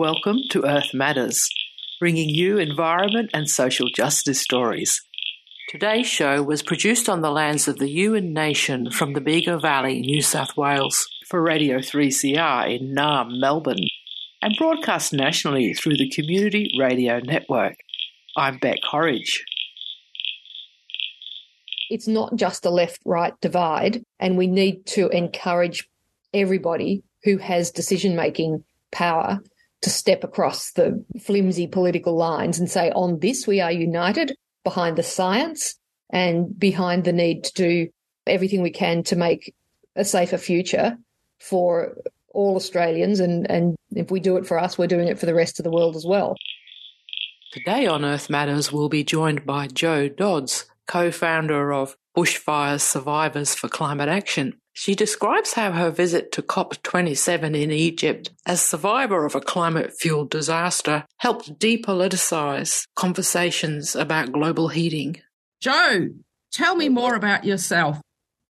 [0.00, 1.46] Welcome to Earth Matters,
[1.98, 4.98] bringing you environment and social justice stories.
[5.68, 10.00] Today's show was produced on the lands of the Yuin Nation from the Bega Valley,
[10.00, 13.86] New South Wales, for Radio 3CR in Naarm, Melbourne,
[14.40, 17.76] and broadcast nationally through the Community Radio Network.
[18.38, 19.44] I'm Beck Horridge.
[21.90, 25.86] It's not just a left right divide, and we need to encourage
[26.32, 29.40] everybody who has decision making power
[29.82, 34.96] to step across the flimsy political lines and say, on this, we are united behind
[34.96, 35.76] the science
[36.10, 37.88] and behind the need to do
[38.26, 39.54] everything we can to make
[39.96, 40.98] a safer future
[41.38, 41.96] for
[42.32, 43.20] all Australians.
[43.20, 45.64] And, and if we do it for us, we're doing it for the rest of
[45.64, 46.36] the world as well.
[47.52, 53.54] Today on Earth Matters, we'll be joined by Jo Dodds, co founder of Bushfires Survivors
[53.54, 54.59] for Climate Action.
[54.72, 60.30] She describes how her visit to COP27 in Egypt as survivor of a climate fueled
[60.30, 65.20] disaster helped depoliticize conversations about global heating.
[65.60, 66.08] Jo,
[66.52, 68.00] tell me more about yourself.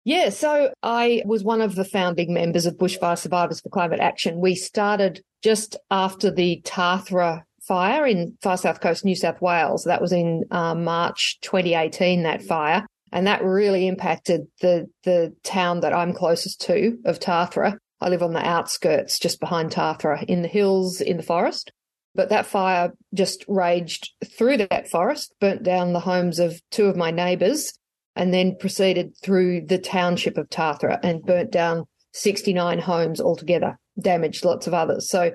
[0.05, 4.41] Yeah, so I was one of the founding members of Bushfire Survivors for Climate Action.
[4.41, 9.85] We started just after the Tathra fire in far south coast New South Wales.
[9.85, 12.87] That was in uh, March 2018, that fire.
[13.17, 17.79] And that really impacted the, the town that I'm closest to of Tathra.
[17.99, 21.73] I live on the outskirts just behind Tathra in the hills in the forest.
[22.15, 26.97] But that fire just raged through that forest, burnt down the homes of two of
[26.97, 27.73] my neighbours,
[28.15, 34.45] and then proceeded through the township of Tathra and burnt down 69 homes altogether, damaged
[34.45, 35.09] lots of others.
[35.09, 35.33] So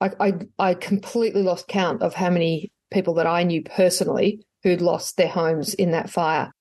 [0.00, 4.80] I, I, I completely lost count of how many people that I knew personally who'd
[4.80, 6.52] lost their homes in that fire.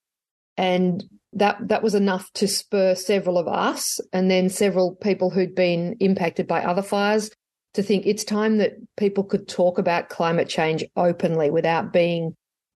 [0.57, 1.03] And
[1.33, 5.97] that that was enough to spur several of us and then several people who'd been
[5.99, 7.29] impacted by other fires
[7.73, 12.33] to think it's time that people could talk about climate change openly without being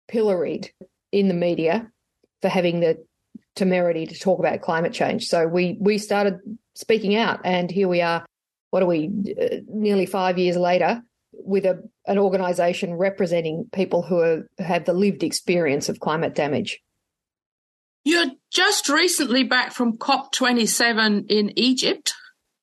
[0.09, 0.72] pilloried
[1.11, 1.89] in the media
[2.41, 2.97] for having the
[3.56, 5.28] temerity to talk about climate change.
[5.28, 6.35] So we we started
[6.75, 8.25] speaking out, and here we are.
[8.72, 9.09] What are we?
[9.41, 11.01] Uh, nearly five years later,
[11.31, 16.79] with a an organisation representing people who are, have the lived experience of climate damage.
[18.09, 22.16] You're just recently back from COP27 in Egypt.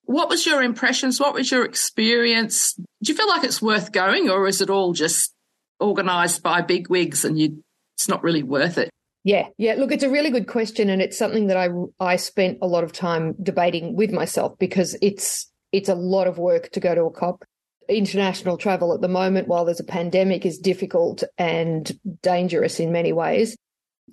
[0.02, 1.20] What was your impressions?
[1.20, 2.74] What was your experience?
[2.74, 5.32] Do you feel like it's worth going, or is it all just
[5.80, 7.62] organised by big wigs and you,
[7.94, 8.90] it's not really worth it?
[9.22, 9.74] Yeah, yeah.
[9.74, 11.68] Look, it's a really good question, and it's something that I
[12.00, 16.38] I spent a lot of time debating with myself because it's it's a lot of
[16.38, 17.44] work to go to a COP.
[17.88, 23.12] International travel at the moment, while there's a pandemic, is difficult and dangerous in many
[23.12, 23.54] ways,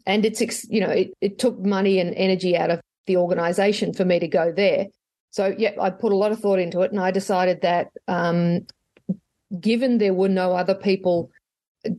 [0.06, 4.06] and it's you know it, it took money and energy out of the organisation for
[4.06, 4.88] me to go there.
[5.31, 8.68] So yeah, I put a lot of thought into it, and I decided that um,
[9.59, 11.31] given there were no other people,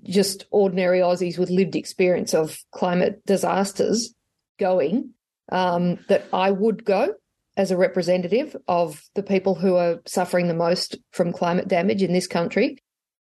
[0.05, 4.15] just ordinary Aussies with lived experience of climate disasters
[4.59, 5.11] going,
[5.51, 7.15] um, that I would go
[7.57, 12.13] as a representative of the people who are suffering the most from climate damage in
[12.13, 12.79] this country,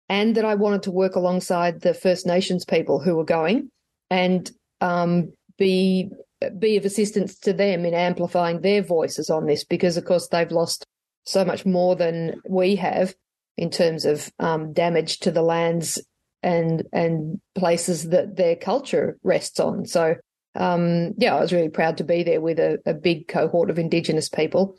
[0.10, 3.70] and that I wanted to work alongside the First Nations people who were going
[4.12, 6.12] and um, be
[6.58, 10.52] be of assistance to them in amplifying their voices on this because, of course, they've
[10.52, 10.86] lost
[11.26, 13.14] so much more than we have
[13.58, 16.02] in terms of um, damage to the lands
[16.44, 19.86] and and places that their culture rests on.
[19.86, 20.16] So,
[20.56, 23.78] um, yeah, I was really proud to be there with a, a big cohort of
[23.78, 24.78] Indigenous people,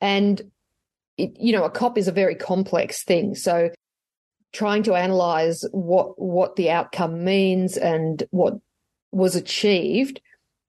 [0.00, 0.40] and
[1.18, 3.34] it, you know, a COP is a very complex thing.
[3.34, 3.70] So,
[4.54, 8.54] trying to analyze what what the outcome means and what
[9.14, 10.20] was achieved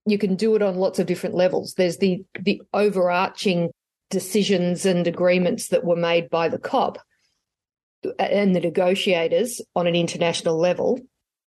[0.06, 1.74] you can do it on lots of different levels.
[1.74, 3.72] There's the the overarching
[4.10, 7.00] decisions and agreements that were made by the COP
[8.20, 11.00] and the negotiators on an international level.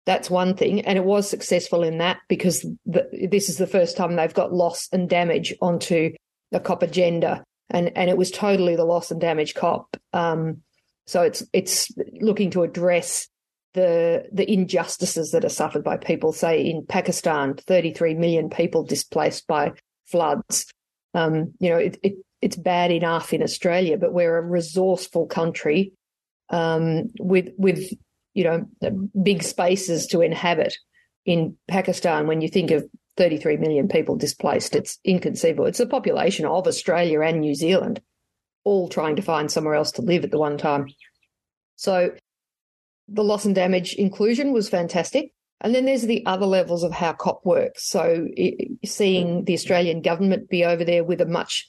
[0.06, 3.96] That's one thing, and it was successful in that because the, this is the first
[3.96, 6.12] time they've got loss and damage onto
[6.52, 9.96] the COP agenda, and and it was totally the loss and damage COP.
[10.12, 10.62] Um,
[11.06, 11.88] so it's it's
[12.20, 13.28] looking to address
[13.74, 16.32] the the injustices that are suffered by people.
[16.32, 19.72] Say in Pakistan, 33 million people displaced by
[20.06, 20.72] floods.
[21.12, 25.92] Um, you know, it, it, it's bad enough in Australia, but we're a resourceful country
[26.50, 27.92] um, with with
[28.32, 28.66] you know
[29.22, 30.74] big spaces to inhabit.
[31.24, 32.84] In Pakistan, when you think of
[33.16, 35.66] 33 million people displaced, it's inconceivable.
[35.66, 38.02] It's the population of Australia and New Zealand,
[38.62, 40.86] all trying to find somewhere else to live at the one time.
[41.76, 42.10] So
[43.08, 45.32] the loss and damage inclusion was fantastic.
[45.60, 47.88] And then there's the other levels of how COP works.
[47.88, 51.66] So it, seeing the Australian government be over there with a much,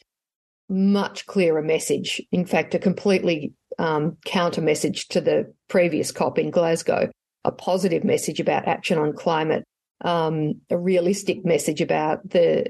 [0.67, 2.21] much clearer message.
[2.31, 7.09] In fact, a completely um, counter message to the previous COP in Glasgow,
[7.43, 9.63] a positive message about action on climate,
[10.01, 12.65] um, a realistic message about the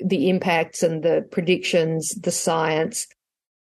[0.00, 3.08] the impacts and the predictions, the science.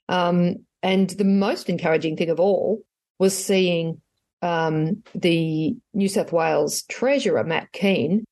[0.09, 2.83] Um, and the most encouraging thing of all
[3.19, 4.01] was seeing
[4.41, 8.25] um, the New South Wales Treasurer, Matt Kean,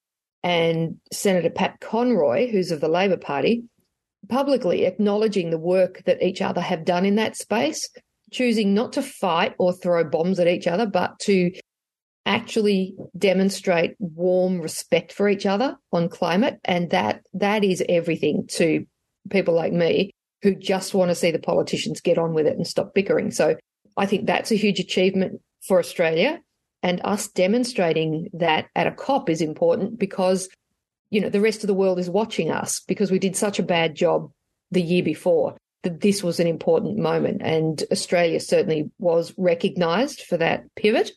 [0.44, 3.64] and Senator Pat Conroy, who's of the Labor Party,
[4.30, 7.90] publicly acknowledging the work that each other have done in that space,
[8.32, 11.52] choosing not to fight or throw bombs at each other, but to
[12.26, 16.60] actually demonstrate warm respect for each other on climate.
[16.64, 18.86] And that that is everything to
[19.30, 20.12] people like me
[20.42, 23.32] who just want to see the politicians get on with it and stop bickering.
[23.32, 23.56] So
[23.98, 26.40] i think that's a huge achievement for australia
[26.82, 30.50] and us demonstrating that at a cop is important because
[31.10, 33.64] you know the rest of the world is watching us because we did such a
[33.64, 34.30] bad job
[34.72, 40.38] the year before that this was an important moment and australia certainly was recognized for
[40.38, 41.12] that pivot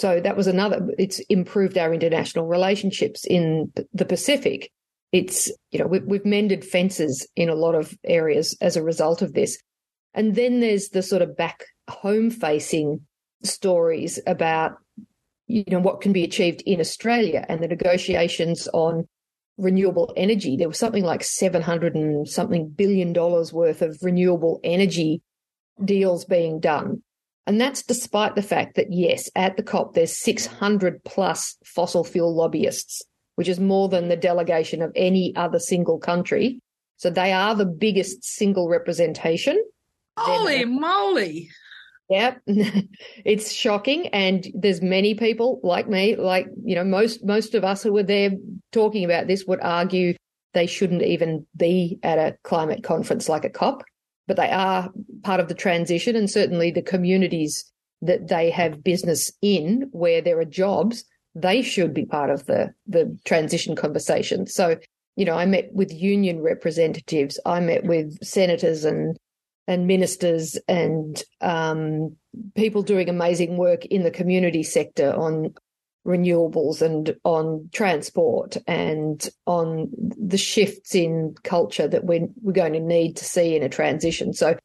[0.00, 4.70] so that was another, it's improved our international relationships in the Pacific.
[5.12, 9.20] It's, you know, we, we've mended fences in a lot of areas as a result
[9.20, 9.60] of this.
[10.14, 13.06] And then there's the sort of back home facing
[13.42, 14.78] stories about,
[15.46, 19.08] you know, what can be achieved in Australia and the negotiations on
[19.58, 20.56] renewable energy.
[20.56, 25.22] There was something like 700 and something billion dollars worth of renewable energy
[25.84, 27.02] deals being done.
[27.46, 32.34] And that's despite the fact that, yes, at the COP, there's 600 plus fossil fuel
[32.34, 33.02] lobbyists,
[33.34, 36.60] which is more than the delegation of any other single country.
[36.96, 39.62] So they are the biggest single representation.
[40.16, 41.50] Holy moly.
[42.10, 42.42] Yep.
[43.24, 44.08] it's shocking.
[44.08, 48.02] And there's many people like me, like, you know, most, most of us who were
[48.02, 48.32] there
[48.72, 50.14] talking about this would argue
[50.52, 53.84] they shouldn't even be at a climate conference like a COP
[54.30, 54.88] but they are
[55.24, 57.64] part of the transition and certainly the communities
[58.00, 61.04] that they have business in where there are jobs
[61.34, 64.76] they should be part of the the transition conversation so
[65.16, 69.16] you know i met with union representatives i met with senators and
[69.70, 72.16] and ministers and um,
[72.56, 75.54] people doing amazing work in the community sector on
[76.04, 79.88] renewables and on transport and on
[80.18, 84.32] the shifts in culture that we're, we're going to need to see in a transition.
[84.32, 84.58] So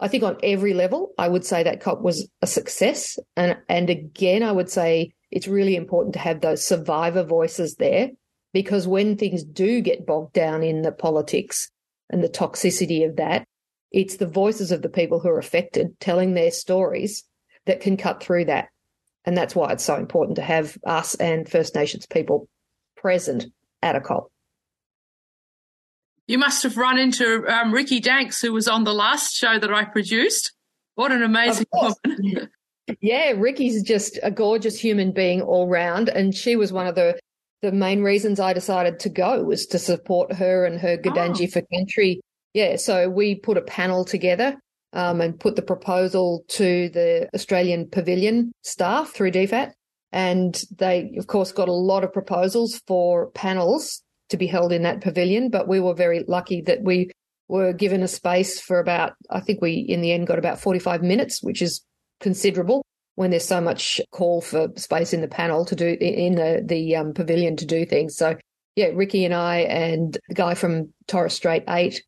[0.00, 3.16] I think on every level, I would say that COP was a success.
[3.36, 8.10] And, and again, I would say it's really important to have those survivor voices there
[8.52, 11.70] because when things do get bogged down in the politics
[12.10, 13.46] and the toxicity of that,
[13.92, 17.24] it's the voices of the people who are affected telling their stories
[17.66, 18.68] that can cut through that.
[19.24, 22.48] And that's why it's so important to have us and First Nations people
[22.96, 23.46] present
[23.82, 24.30] at a COP.
[26.26, 29.72] You must have run into um, Rikki Danks, who was on the last show that
[29.72, 30.52] I produced.
[30.94, 32.50] What an amazing woman.
[33.00, 36.10] yeah, Ricky's just a gorgeous human being all round.
[36.10, 37.18] And she was one of the,
[37.62, 41.50] the main reasons I decided to go was to support her and her Gunditjmara oh.
[41.50, 42.20] for country.
[42.54, 44.56] Yeah, so we put a panel together
[44.92, 49.72] um, and put the proposal to the Australian Pavilion staff through DFAT.
[50.12, 54.82] And they, of course, got a lot of proposals for panels to be held in
[54.82, 55.50] that pavilion.
[55.50, 57.10] But we were very lucky that we
[57.48, 61.02] were given a space for about, I think we in the end got about 45
[61.02, 61.82] minutes, which is
[62.20, 66.62] considerable when there's so much call for space in the panel to do in the,
[66.64, 68.16] the um, pavilion to do things.
[68.16, 68.36] So
[68.76, 72.00] yeah, Ricky and I and the guy from Torres Strait 8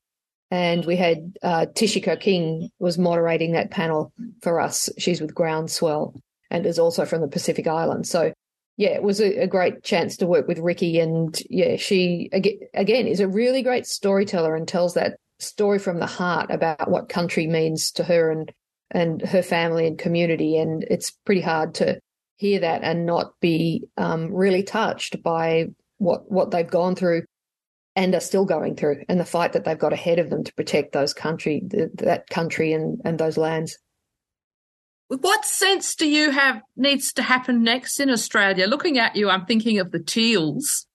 [0.50, 4.88] and we had uh, Tishiko King was moderating that panel for us.
[4.98, 6.14] She's with Groundswell
[6.50, 8.10] and is also from the Pacific Islands.
[8.10, 8.32] So
[8.76, 13.06] yeah, it was a, a, great chance to work with Ricky, And yeah, she again
[13.06, 17.46] is a really great storyteller and tells that story from the heart about what country
[17.46, 18.50] means to her and
[18.90, 20.56] and her family and community.
[20.56, 22.00] And it's pretty hard to
[22.36, 25.66] hear that and not be um, really touched by
[25.98, 27.24] what what they've gone through
[28.00, 30.54] and are still going through, and the fight that they've got ahead of them to
[30.54, 33.78] protect those country, that country, and and those lands.
[35.08, 38.66] What sense do you have needs to happen next in Australia?
[38.66, 40.86] Looking at you, I'm thinking of the Teals.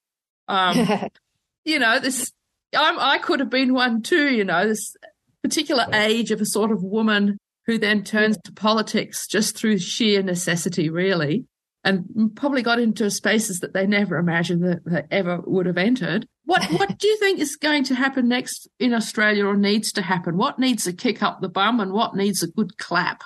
[0.47, 0.87] Um,
[1.65, 2.31] you know, this
[2.75, 4.33] I'm, I could have been one too.
[4.33, 4.95] You know, this
[5.43, 10.23] particular age of a sort of woman who then turns to politics just through sheer
[10.23, 11.45] necessity, really
[11.85, 16.27] and probably got into spaces that they never imagined that they ever would have entered.
[16.45, 20.01] What what do you think is going to happen next in Australia or needs to
[20.01, 20.35] happen?
[20.35, 23.21] What needs a kick up the bum and what needs a good clap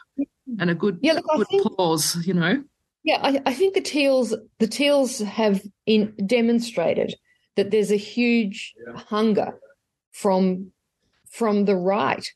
[0.60, 2.64] and a good, yeah, look, good think, applause, you know?
[3.04, 7.16] Yeah, I, I, think the Teals the Teals have in, demonstrated
[7.56, 9.00] that there's a huge yeah.
[9.00, 9.58] hunger
[10.12, 10.72] from
[11.30, 12.28] from the right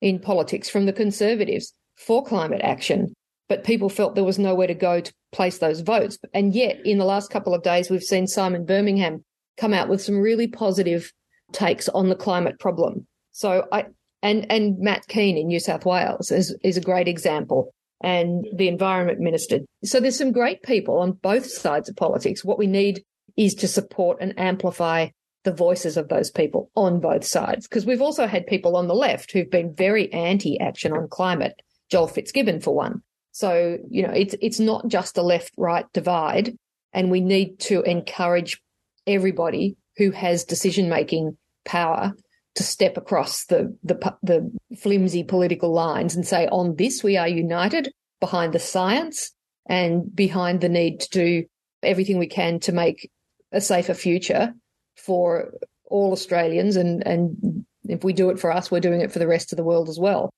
[0.00, 3.14] in politics, from the conservatives for climate action,
[3.52, 6.16] but people felt there was nowhere to go to place those votes.
[6.32, 9.22] And yet, in the last couple of days, we've seen Simon Birmingham
[9.58, 11.12] come out with some really positive
[11.52, 13.06] takes on the climate problem.
[13.32, 13.84] So I
[14.22, 18.68] and and Matt Kean in New South Wales is is a great example, and the
[18.68, 19.58] Environment Minister.
[19.84, 22.42] So there's some great people on both sides of politics.
[22.42, 23.04] What we need
[23.36, 25.08] is to support and amplify
[25.44, 27.68] the voices of those people on both sides.
[27.68, 31.60] Because we've also had people on the left who've been very anti-action on climate.
[31.90, 33.02] Joel Fitzgibbon, for one.
[33.32, 36.56] So you know, it's it's not just a left-right divide,
[36.92, 38.60] and we need to encourage
[39.06, 42.14] everybody who has decision-making power
[42.54, 47.28] to step across the, the the flimsy political lines and say, on this we are
[47.28, 49.32] united behind the science
[49.66, 51.44] and behind the need to do
[51.82, 53.10] everything we can to make
[53.52, 54.52] a safer future
[54.96, 55.54] for
[55.86, 59.26] all Australians and and if we do it for us, we're doing it for the
[59.26, 60.30] rest of the world as well.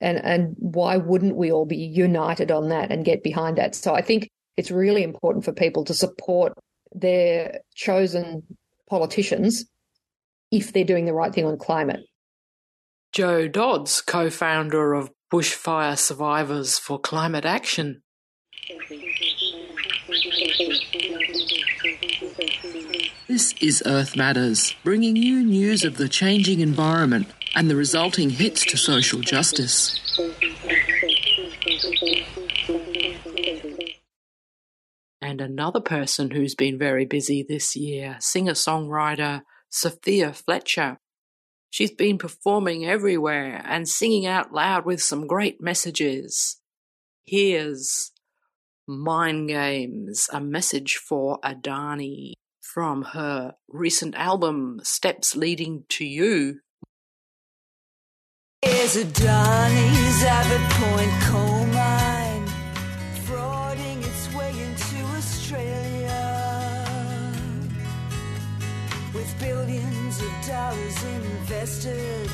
[0.00, 3.74] And and why wouldn't we all be united on that and get behind that?
[3.74, 6.52] So I think it's really important for people to support
[6.92, 8.42] their chosen
[8.88, 9.64] politicians
[10.50, 12.00] if they're doing the right thing on climate.
[13.12, 18.02] Jo Dodds, co founder of Bushfire Survivors for Climate Action.
[23.26, 28.64] This is Earth Matters, bringing you news of the changing environment and the resulting hits
[28.66, 30.00] to social justice.
[35.20, 40.98] And another person who's been very busy this year, singer songwriter Sophia Fletcher.
[41.70, 46.60] She's been performing everywhere and singing out loud with some great messages.
[47.24, 48.12] Here's
[48.86, 56.60] Mind Games, a message for Adani from her recent album, Steps Leading to You.
[58.66, 62.46] Is Adani's Abbott Point coal mine
[63.26, 66.86] frauding its way into Australia
[69.12, 72.30] with billions of dollars invested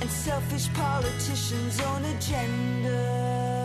[0.00, 3.55] and selfish politicians on agendas?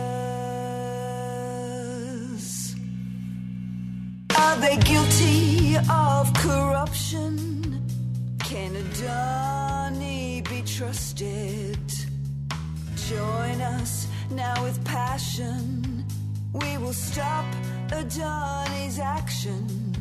[14.32, 16.04] Now with passion.
[16.52, 17.44] We will stop
[17.88, 19.94] Adani's action.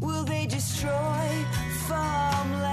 [0.00, 1.44] Will they destroy
[1.86, 2.66] farmlands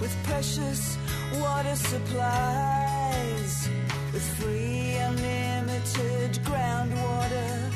[0.00, 0.98] with precious
[1.34, 3.68] water supplies?
[4.12, 7.70] With free unlimited groundwater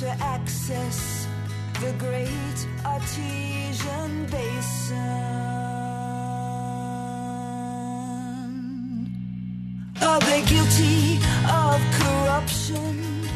[0.00, 1.26] to access
[1.80, 5.69] the great artesian basin.
[10.10, 13.28] Are they guilty of corruption?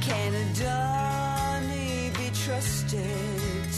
[0.00, 3.68] Can Adani be trusted?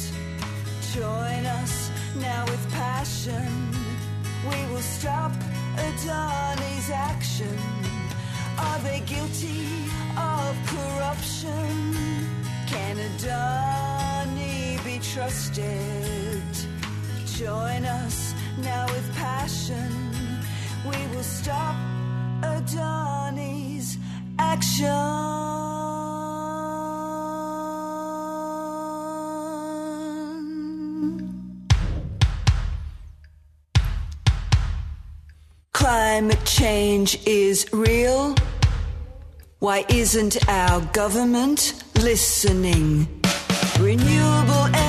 [0.92, 1.90] Join us
[2.20, 3.48] now with passion.
[4.50, 5.32] We will stop
[5.76, 7.58] Adani's action.
[8.58, 9.88] Are they guilty
[10.18, 11.96] of corruption?
[12.66, 16.42] Can Adani be trusted?
[17.24, 19.90] Join us now with passion.
[20.84, 21.95] We will stop
[22.66, 23.96] Adani's
[24.40, 24.86] action.
[35.72, 38.34] Climate change is real.
[39.60, 43.06] Why isn't our government listening?
[43.78, 44.85] Renewable energy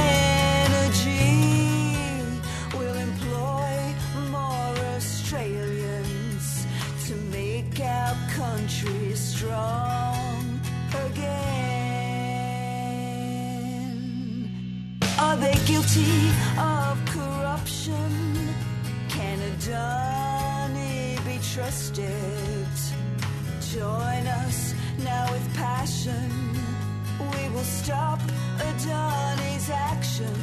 [21.77, 22.67] be trusted?
[23.73, 26.31] Join us now with passion.
[27.19, 28.19] We will stop
[28.57, 30.33] Adani's action.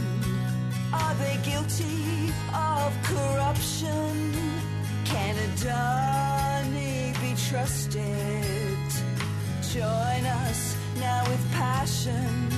[0.93, 4.33] Are they guilty of corruption?
[5.05, 8.91] Can Adani be trusted?
[9.73, 12.49] Join us now with passion.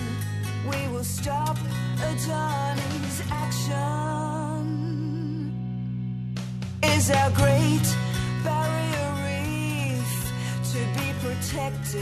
[0.71, 1.56] We will stop
[1.99, 4.37] Adani's action.
[6.83, 7.95] Is our great
[11.46, 12.00] protected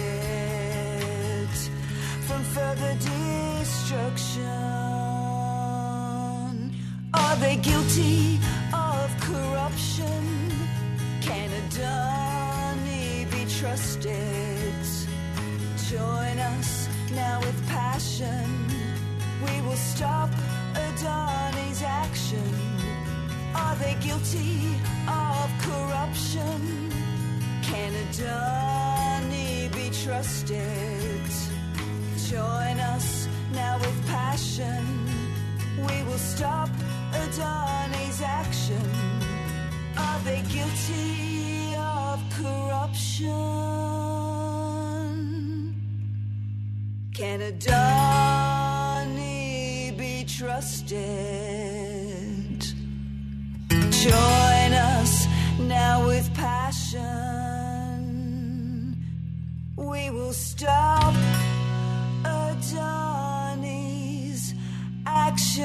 [2.27, 4.49] from further destruction?
[7.13, 8.41] Are they guilty
[8.73, 10.51] of corruption?
[11.21, 14.75] Can Adani be trusted.
[15.91, 18.47] Join us now with passion.
[19.45, 20.31] We will stop
[20.75, 22.53] Adani's action.
[23.55, 26.91] Are they guilty of corruption?
[27.63, 27.93] Can
[30.05, 31.49] Adani it.
[32.29, 34.85] Join us now with passion.
[35.79, 36.69] We will stop
[37.13, 38.91] Adani's action.
[39.97, 43.33] Are they guilty of corruption?
[47.15, 48.77] Can Adani
[49.97, 50.99] be trusted?
[53.71, 55.27] Join us
[55.59, 57.24] now with passion.
[60.35, 61.15] Stop
[65.07, 65.65] action.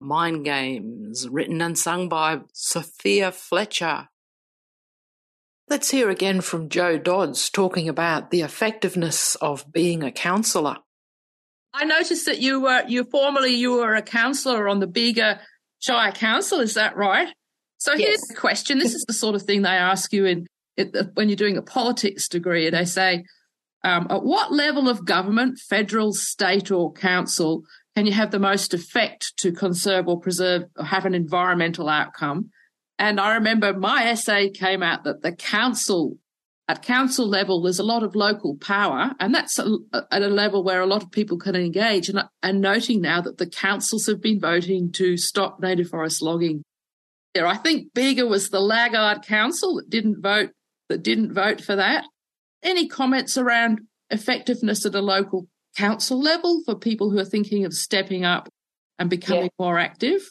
[0.00, 4.08] Mind Games, written and sung by Sophia Fletcher.
[5.68, 10.76] Let's hear again from Jo Dodds talking about the effectiveness of being a counsellor.
[11.78, 15.40] I noticed that you were you formerly you were a councillor on the Bega
[15.80, 16.60] Shire Council.
[16.60, 17.28] Is that right?
[17.78, 18.00] So Yes.
[18.08, 18.78] here's the question.
[18.78, 20.46] This is the sort of thing they ask you in
[20.78, 22.70] it, when you're doing a politics degree.
[22.70, 23.24] They say,
[23.84, 27.62] um, at what level of government, federal, state, or council,
[27.94, 32.50] can you have the most effect to conserve or preserve or have an environmental outcome?
[32.98, 36.16] And I remember my essay came out that the council,
[36.68, 39.78] at council level, there's a lot of local power, and that's a,
[40.10, 42.08] at a level where a lot of people can engage.
[42.08, 46.64] And, and noting now that the councils have been voting to stop native forest logging.
[47.34, 50.50] There, I think Bega was the laggard council that didn't vote
[50.88, 52.04] that didn't vote for that.
[52.62, 53.80] Any comments around
[54.10, 58.48] effectiveness at a local council level for people who are thinking of stepping up
[58.98, 60.22] and becoming more active?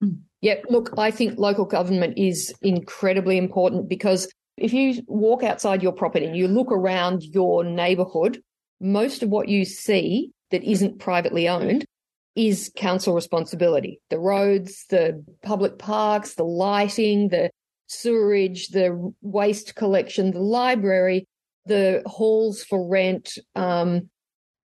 [0.00, 0.20] Hmm.
[0.42, 0.64] Yep.
[0.70, 6.26] Look, I think local government is incredibly important because if you walk outside your property
[6.26, 8.42] and you look around your neighborhood,
[8.80, 11.84] most of what you see that isn't privately owned
[12.34, 14.00] is council responsibility.
[14.10, 17.50] The roads, the public parks, the lighting, the
[17.86, 21.26] sewerage, the waste collection, the library,
[21.66, 24.08] the halls for rent, um,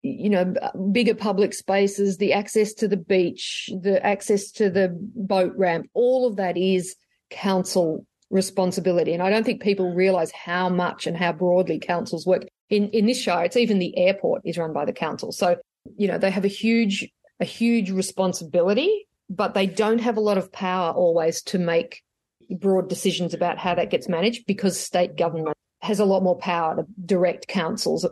[0.01, 0.53] you know,
[0.91, 6.27] bigger public spaces, the access to the beach, the access to the boat ramp, all
[6.27, 6.95] of that is
[7.29, 9.13] council responsibility.
[9.13, 12.47] And I don't think people realize how much and how broadly councils work.
[12.69, 15.31] In in this shire, it's even the airport is run by the council.
[15.31, 15.57] So,
[15.97, 17.07] you know, they have a huge
[17.39, 22.01] a huge responsibility, but they don't have a lot of power always to make
[22.49, 26.75] broad decisions about how that gets managed because state government has a lot more power
[26.75, 28.07] to direct councils,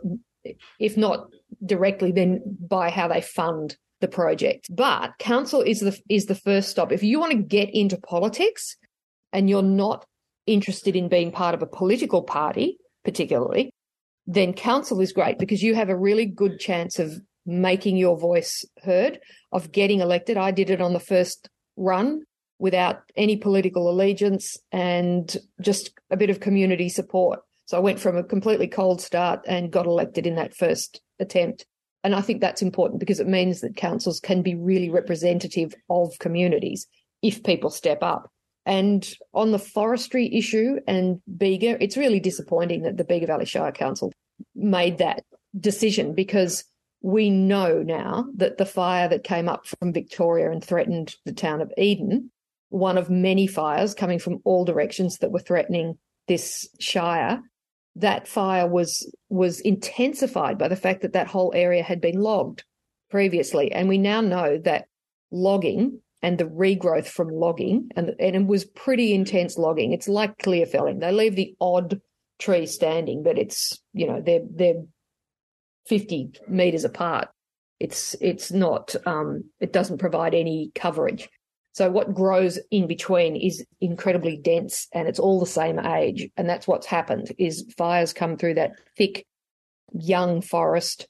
[0.78, 1.28] if not
[1.64, 4.68] directly, then by how they fund the project.
[4.70, 6.92] But council is the is the first stop.
[6.92, 8.76] If you want to get into politics
[9.32, 10.06] and you're not
[10.46, 13.72] interested in being part of a political party, particularly,
[14.26, 18.64] then council is great because you have a really good chance of making your voice
[18.84, 19.18] heard,
[19.50, 20.36] of getting elected.
[20.36, 22.22] I did it on the first run
[22.58, 27.40] without any political allegiance and just a bit of community support.
[27.64, 31.66] So I went from a completely cold start and got elected in that first attempt.
[32.04, 36.12] And I think that's important because it means that councils can be really representative of
[36.20, 36.86] communities
[37.22, 38.31] if people step up.
[38.64, 43.72] And on the forestry issue and Bega, it's really disappointing that the Bega Valley Shire
[43.72, 44.12] Council
[44.54, 45.24] made that
[45.58, 46.64] decision because
[47.00, 51.60] we know now that the fire that came up from Victoria and threatened the town
[51.60, 52.30] of Eden,
[52.68, 55.98] one of many fires coming from all directions that were threatening
[56.28, 57.42] this shire,
[57.96, 62.64] that fire was was intensified by the fact that that whole area had been logged
[63.10, 64.86] previously, and we now know that
[65.32, 69.92] logging and the regrowth from logging, and, and it was pretty intense logging.
[69.92, 72.00] It's like clear felling; they leave the odd
[72.38, 74.82] tree standing, but it's you know they're they're
[75.86, 77.28] fifty meters apart.
[77.80, 81.28] It's it's not um, it doesn't provide any coverage.
[81.72, 86.28] So what grows in between is incredibly dense and it's all the same age.
[86.36, 89.26] And that's what's happened is fires come through that thick,
[89.94, 91.06] young forest,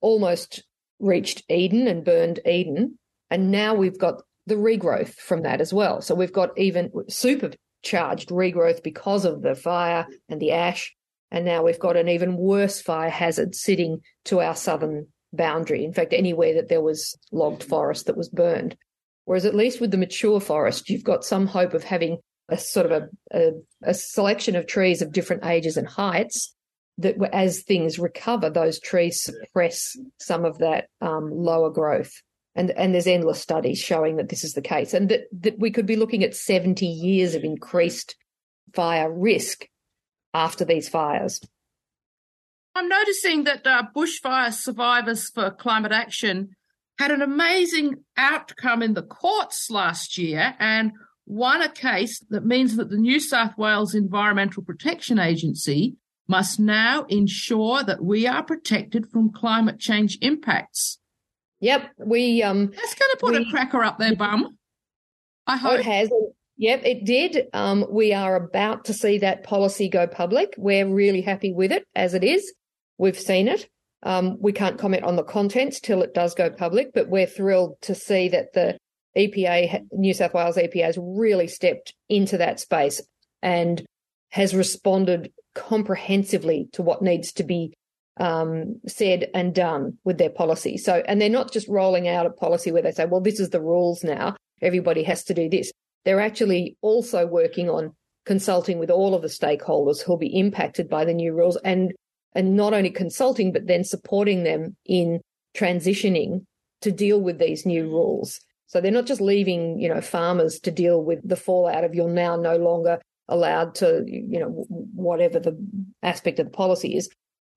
[0.00, 0.64] almost
[0.98, 2.98] reached Eden and burned Eden.
[3.30, 6.00] And now we've got the regrowth from that as well.
[6.00, 10.94] So we've got even supercharged regrowth because of the fire and the ash.
[11.30, 15.84] And now we've got an even worse fire hazard sitting to our southern boundary.
[15.84, 18.76] In fact, anywhere that there was logged forest that was burned.
[19.26, 22.90] Whereas at least with the mature forest, you've got some hope of having a sort
[22.90, 23.50] of a, a,
[23.82, 26.54] a selection of trees of different ages and heights
[26.96, 32.10] that as things recover, those trees suppress some of that um, lower growth.
[32.58, 35.70] And, and there's endless studies showing that this is the case and that, that we
[35.70, 38.16] could be looking at 70 years of increased
[38.74, 39.66] fire risk
[40.34, 41.40] after these fires.
[42.74, 46.56] I'm noticing that uh, bushfire survivors for climate action
[46.98, 50.90] had an amazing outcome in the courts last year and
[51.26, 55.94] won a case that means that the New South Wales Environmental Protection Agency
[56.26, 60.98] must now ensure that we are protected from climate change impacts.
[61.60, 64.56] Yep, we um That's going to put we, a cracker up their bum.
[65.46, 66.10] I hope oh, it has.
[66.56, 67.46] Yep, it did.
[67.52, 70.54] Um, we are about to see that policy go public.
[70.58, 72.52] We're really happy with it as it is.
[72.98, 73.68] We've seen it.
[74.02, 77.80] Um, we can't comment on the contents till it does go public, but we're thrilled
[77.82, 78.76] to see that the
[79.16, 83.00] EPA, New South Wales EPA, has really stepped into that space
[83.42, 83.84] and
[84.30, 87.74] has responded comprehensively to what needs to be
[88.18, 90.76] um, said and done with their policy.
[90.76, 93.50] So, and they're not just rolling out a policy where they say, well, this is
[93.50, 94.36] the rules now.
[94.60, 95.70] Everybody has to do this.
[96.04, 97.92] They're actually also working on
[98.26, 101.92] consulting with all of the stakeholders who'll be impacted by the new rules and
[102.34, 105.20] and not only consulting but then supporting them in
[105.56, 106.44] transitioning
[106.82, 108.38] to deal with these new rules.
[108.66, 112.10] So they're not just leaving, you know, farmers to deal with the fallout of you're
[112.10, 115.58] now no longer allowed to, you know, whatever the
[116.02, 117.08] aspect of the policy is.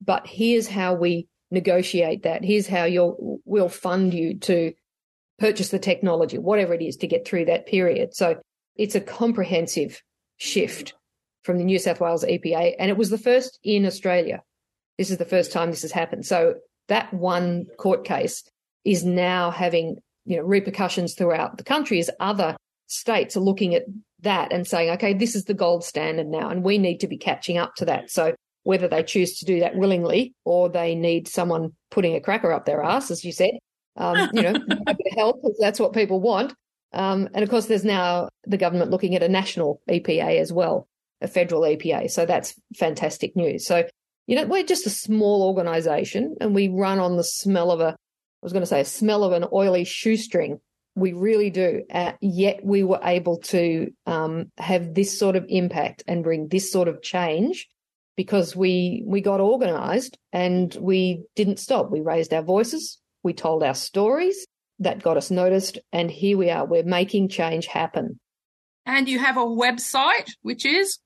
[0.03, 2.43] But here's how we negotiate that.
[2.43, 4.73] Here's how you'll we'll fund you to
[5.39, 8.15] purchase the technology, whatever it is, to get through that period.
[8.15, 8.39] So
[8.75, 10.01] it's a comprehensive
[10.37, 10.93] shift
[11.43, 14.41] from the New South Wales EPA, and it was the first in Australia.
[14.97, 16.25] This is the first time this has happened.
[16.25, 16.55] So
[16.87, 18.43] that one court case
[18.85, 22.55] is now having you know repercussions throughout the country as other
[22.87, 23.83] states are looking at
[24.21, 27.17] that and saying, okay, this is the gold standard now, and we need to be
[27.17, 28.11] catching up to that.
[28.11, 32.51] So whether they choose to do that willingly or they need someone putting a cracker
[32.51, 33.51] up their ass, as you said,
[33.97, 34.55] um, you know,
[34.87, 36.53] a bit of help that's what people want.
[36.93, 40.87] Um, and of course, there's now the government looking at a national EPA as well,
[41.21, 42.11] a federal EPA.
[42.11, 43.65] So that's fantastic news.
[43.65, 43.87] So,
[44.27, 47.89] you know, we're just a small organization and we run on the smell of a,
[47.89, 50.59] I was going to say, a smell of an oily shoestring.
[50.95, 51.83] We really do.
[51.89, 56.71] Uh, yet we were able to um, have this sort of impact and bring this
[56.71, 57.69] sort of change
[58.15, 61.91] because we we got organized and we didn't stop.
[61.91, 64.45] We raised our voices, we told our stories
[64.79, 66.65] that got us noticed, and here we are.
[66.65, 68.19] We're making change happen.
[68.85, 70.97] And you have a website, which is?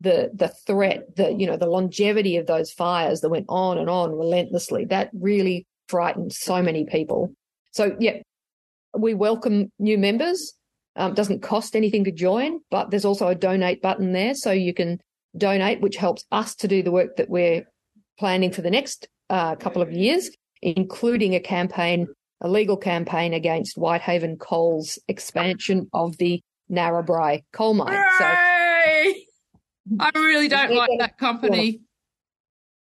[0.00, 3.88] the the threat, the you know, the longevity of those fires that went on and
[3.88, 4.84] on relentlessly.
[4.84, 7.32] That really frightened so many people.
[7.72, 8.18] So yeah,
[8.96, 10.54] we welcome new members.
[10.96, 14.72] Um, doesn't cost anything to join, but there's also a donate button there, so you
[14.72, 14.98] can
[15.36, 17.64] donate, which helps us to do the work that we're
[18.18, 20.30] planning for the next uh, couple of years,
[20.62, 22.06] including a campaign,
[22.40, 27.92] a legal campaign against Whitehaven Coal's expansion of the Narrabri coal mine.
[27.92, 29.14] Hooray!
[29.14, 31.80] So, I really don't like that company.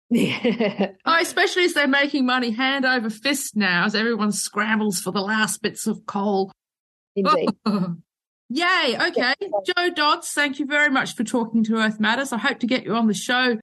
[0.08, 0.92] Yeah.
[1.04, 5.20] oh, especially as they're making money hand over fist now, as everyone scrambles for the
[5.20, 6.52] last bits of coal.
[7.16, 7.48] Indeed.
[8.48, 8.96] Yay.
[9.08, 9.34] Okay.
[9.66, 12.32] Jo Dodds, thank you very much for talking to Earth Matters.
[12.32, 13.56] I hope to get you on the show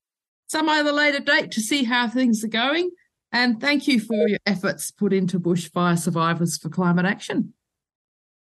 [0.48, 2.92] some other later date to see how things are going.
[3.32, 7.54] And thank you for your efforts put into bushfire survivors for climate action.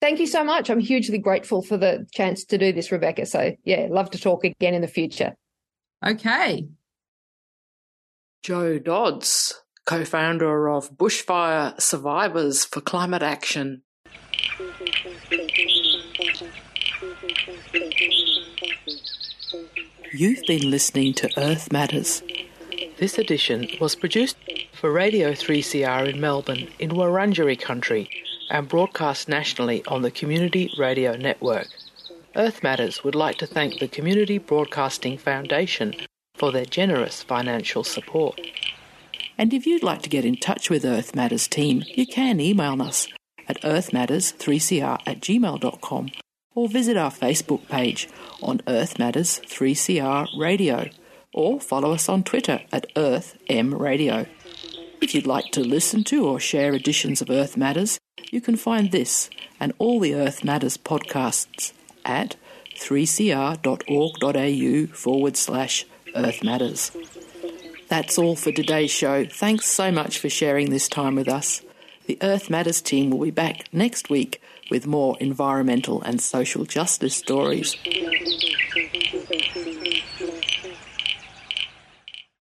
[0.02, 0.70] Thank you so much.
[0.70, 3.28] I'm hugely grateful for the chance to do this, Rebecca.
[3.28, 5.36] So, yeah, love to talk again in the future.
[6.06, 6.68] Okay.
[8.44, 9.54] Jo Dodds,
[9.86, 13.84] co founder of Bushfire Survivors for Climate Action.
[20.12, 22.24] You've been listening to Earth Matters.
[22.98, 24.38] This edition was produced
[24.74, 28.10] for Radio 3CR in Melbourne in Wurundjeri country
[28.50, 31.68] and broadcast nationally on the Community Radio Network.
[32.36, 35.94] Earth Matters would like to thank the Community Broadcasting Foundation
[36.42, 38.42] for their generous financial support.
[39.38, 42.82] And if you'd like to get in touch with Earth Matters team, you can email
[42.82, 43.08] us
[43.48, 46.10] at earthmatters3cr at gmail.com
[46.56, 48.10] or visit our Facebook page
[48.42, 50.90] on Earth Matters 3CR Radio
[51.32, 54.26] or follow us on Twitter at Earth M Radio.
[55.00, 58.00] If you'd like to listen to or share editions of Earth Matters,
[58.32, 61.74] you can find this and all the Earth Matters podcasts
[62.04, 62.36] at
[62.80, 66.92] 3cr.org.au forward slash Earth Matters.
[67.88, 69.26] That's all for today's show.
[69.26, 71.62] Thanks so much for sharing this time with us.
[72.06, 77.16] The Earth Matters team will be back next week with more environmental and social justice
[77.16, 77.76] stories.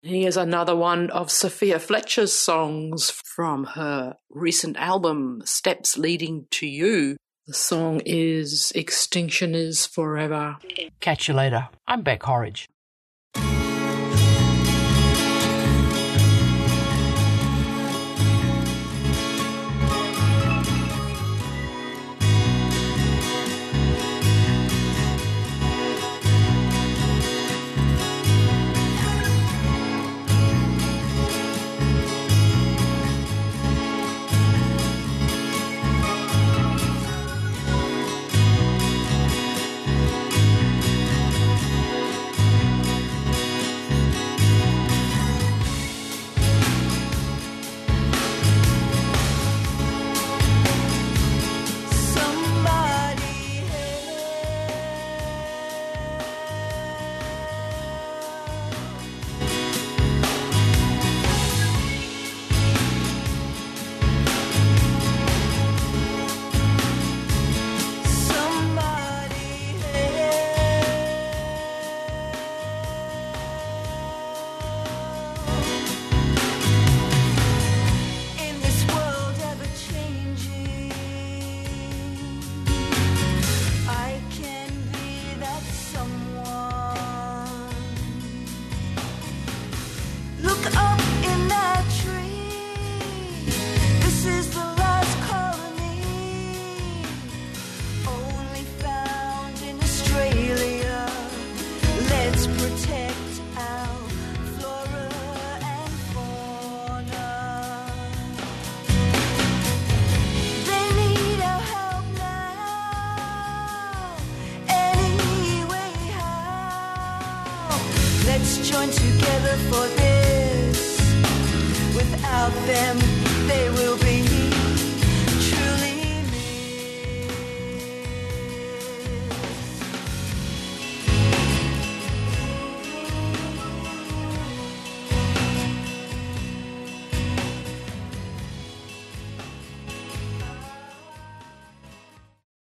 [0.02, 7.16] Here's another one of Sophia Fletcher's songs from her recent album, Steps Leading to You.
[7.46, 10.56] The song is Extinction is Forever.
[11.00, 11.68] Catch you later.
[11.86, 12.68] I'm Beck Horridge.